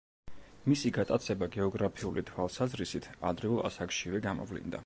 [0.71, 4.79] მისი გატაცება გეოგრაფიული თვალსაზრისით ადრეულ ასაკშივე გამოვლინდა.